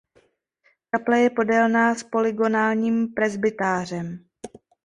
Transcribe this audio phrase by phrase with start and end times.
[0.91, 4.25] Kaple je podélná s polygonálním presbytářem.